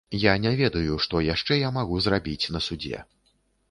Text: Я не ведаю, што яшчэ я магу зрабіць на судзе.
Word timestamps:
Я 0.21 0.31
не 0.45 0.53
ведаю, 0.61 0.95
што 1.07 1.23
яшчэ 1.27 1.61
я 1.61 1.69
магу 1.79 2.03
зрабіць 2.09 2.51
на 2.57 2.67
судзе. 2.71 3.09